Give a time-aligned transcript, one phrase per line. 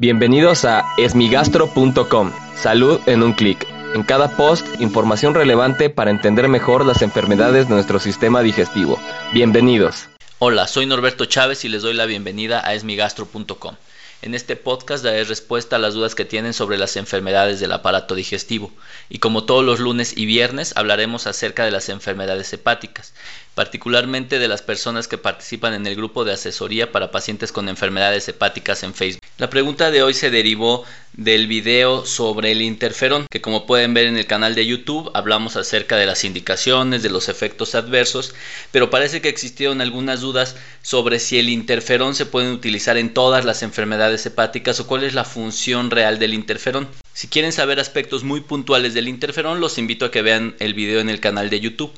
[0.00, 2.32] Bienvenidos a esmigastro.com.
[2.56, 3.66] Salud en un clic.
[3.94, 8.98] En cada post, información relevante para entender mejor las enfermedades de nuestro sistema digestivo.
[9.34, 10.08] Bienvenidos.
[10.38, 13.74] Hola, soy Norberto Chávez y les doy la bienvenida a esmigastro.com.
[14.22, 18.14] En este podcast daré respuesta a las dudas que tienen sobre las enfermedades del aparato
[18.14, 18.70] digestivo.
[19.10, 23.12] Y como todos los lunes y viernes hablaremos acerca de las enfermedades hepáticas
[23.54, 28.28] particularmente de las personas que participan en el grupo de asesoría para pacientes con enfermedades
[28.28, 29.20] hepáticas en Facebook.
[29.38, 34.06] La pregunta de hoy se derivó del video sobre el interferón, que como pueden ver
[34.06, 38.34] en el canal de YouTube hablamos acerca de las indicaciones, de los efectos adversos,
[38.70, 43.44] pero parece que existieron algunas dudas sobre si el interferón se puede utilizar en todas
[43.44, 46.88] las enfermedades hepáticas o cuál es la función real del interferón.
[47.12, 51.00] Si quieren saber aspectos muy puntuales del interferón, los invito a que vean el video
[51.00, 51.92] en el canal de YouTube.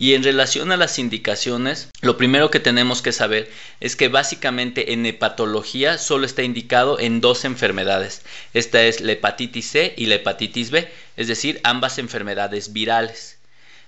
[0.00, 4.92] Y en relación a las indicaciones, lo primero que tenemos que saber es que básicamente
[4.92, 8.22] en hepatología solo está indicado en dos enfermedades.
[8.54, 13.38] Esta es la hepatitis C y la hepatitis B, es decir, ambas enfermedades virales.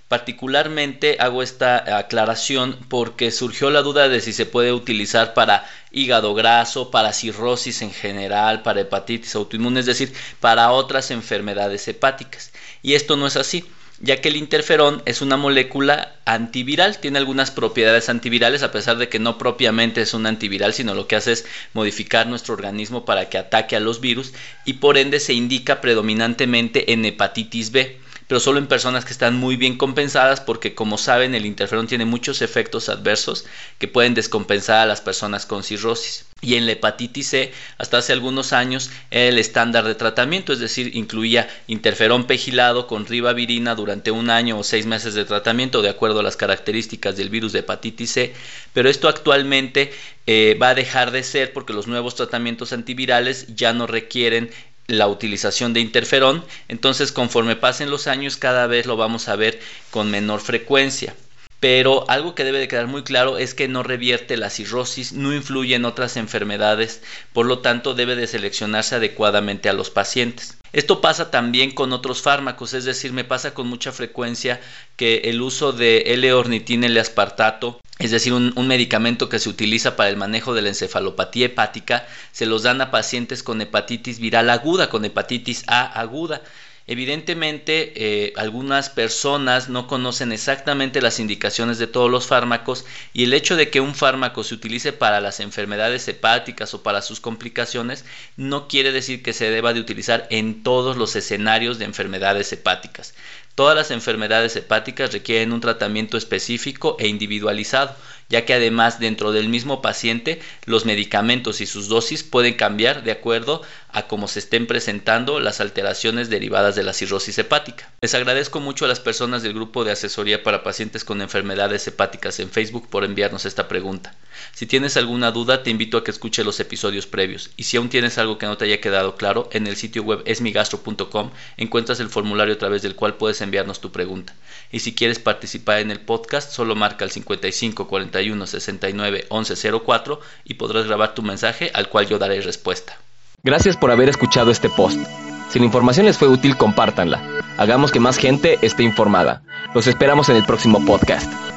[0.09, 6.35] Particularmente hago esta aclaración porque surgió la duda de si se puede utilizar para hígado
[6.35, 12.51] graso, para cirrosis en general, para hepatitis autoinmune, es decir, para otras enfermedades hepáticas.
[12.83, 13.65] Y esto no es así
[14.01, 19.11] ya que el interferón es una molécula antiviral, tiene algunas propiedades antivirales a pesar de
[19.11, 23.29] que no propiamente es un antiviral, sino lo que hace es modificar nuestro organismo para
[23.29, 24.33] que ataque a los virus
[24.65, 29.35] y por ende se indica predominantemente en hepatitis B pero solo en personas que están
[29.35, 33.45] muy bien compensadas porque como saben el interferón tiene muchos efectos adversos
[33.79, 36.27] que pueden descompensar a las personas con cirrosis.
[36.41, 40.61] Y en la hepatitis C, hasta hace algunos años, era el estándar de tratamiento, es
[40.61, 45.89] decir, incluía interferón pegilado con ribavirina durante un año o seis meses de tratamiento, de
[45.89, 48.35] acuerdo a las características del virus de hepatitis C.
[48.73, 49.93] Pero esto actualmente
[50.27, 54.51] eh, va a dejar de ser porque los nuevos tratamientos antivirales ya no requieren
[54.91, 59.61] la utilización de interferón, entonces conforme pasen los años cada vez lo vamos a ver
[59.91, 61.15] con menor frecuencia.
[61.61, 65.35] Pero algo que debe de quedar muy claro es que no revierte la cirrosis, no
[65.35, 67.03] influye en otras enfermedades,
[67.35, 70.60] por lo tanto debe de seleccionarse adecuadamente a los pacientes.
[70.73, 74.61] Esto pasa también con otros fármacos, es decir, me pasa con mucha frecuencia
[74.97, 80.11] que el uso de L-ornitina L-aspartato, es decir, un, un, medicamento que se utiliza para
[80.11, 84.89] el manejo de la encefalopatía hepática, se los dan a pacientes con hepatitis viral aguda,
[84.91, 86.41] con hepatitis A aguda.
[86.87, 93.33] Evidentemente, eh, algunas personas no conocen exactamente las indicaciones de todos los fármacos y el
[93.33, 98.05] hecho de que un fármaco se utilice para las enfermedades hepáticas o para sus complicaciones
[98.37, 103.15] no quiere decir que se deba de utilizar en todos los escenarios de enfermedades hepáticas.
[103.55, 107.95] Todas las enfermedades hepáticas requieren un tratamiento específico e individualizado
[108.31, 113.13] ya que además dentro del mismo paciente los medicamentos y sus dosis pueden cambiar de
[113.13, 113.61] acuerdo
[113.93, 117.91] a cómo se estén presentando las alteraciones derivadas de la cirrosis hepática.
[118.01, 122.39] Les agradezco mucho a las personas del grupo de asesoría para pacientes con enfermedades hepáticas
[122.41, 124.15] en Facebook por enviarnos esta pregunta.
[124.53, 127.91] Si tienes alguna duda, te invito a que escuche los episodios previos y si aún
[127.91, 132.09] tienes algo que no te haya quedado claro, en el sitio web esmigastro.com encuentras el
[132.09, 134.35] formulario a través del cual puedes enviarnos tu pregunta.
[134.71, 137.89] Y si quieres participar en el podcast, solo marca el 55
[138.21, 142.99] 41 69 11 04 y podrás grabar tu mensaje al cual yo daré respuesta.
[143.43, 145.01] Gracias por haber escuchado este post.
[145.49, 147.23] Si la información les fue útil, compártanla.
[147.57, 149.43] Hagamos que más gente esté informada.
[149.75, 151.50] Los esperamos en el próximo podcast.